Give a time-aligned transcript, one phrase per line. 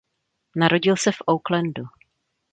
[0.55, 1.83] Narodil se v Aucklandu.